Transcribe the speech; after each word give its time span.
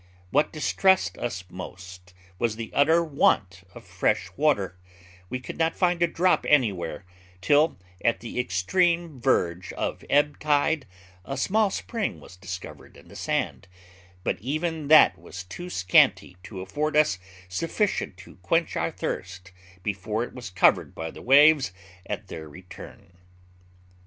What 0.31 0.51
distressed 0.51 1.15
us 1.19 1.43
most 1.47 2.15
was 2.39 2.55
the 2.55 2.71
utter 2.73 3.03
want 3.03 3.61
of 3.75 3.83
fresh 3.85 4.31
water; 4.35 4.75
we 5.29 5.39
could 5.39 5.59
not 5.59 5.75
find 5.75 6.01
a 6.01 6.07
drop 6.07 6.43
anywhere, 6.49 7.05
till, 7.39 7.77
at 8.03 8.19
the 8.19 8.39
extreme 8.39 9.19
verge 9.21 9.71
of 9.73 10.03
ebb 10.09 10.39
tide, 10.39 10.87
a 11.23 11.37
small 11.37 11.69
spring 11.69 12.19
was 12.19 12.35
discovered 12.35 12.97
in 12.97 13.09
the 13.09 13.15
sand; 13.15 13.67
but 14.23 14.39
even 14.41 14.87
that 14.87 15.19
was 15.19 15.43
too 15.43 15.69
scanty 15.69 16.35
to 16.41 16.61
afford 16.61 16.97
us 16.97 17.19
sufficient 17.47 18.17
to 18.17 18.37
quench 18.37 18.75
our 18.75 18.89
thirst 18.89 19.51
before 19.83 20.23
it 20.23 20.33
was 20.33 20.49
covered 20.49 20.95
by 20.95 21.11
the 21.11 21.21
waves 21.21 21.71
at 22.07 22.25
their 22.27 22.49
turn. 22.61 23.19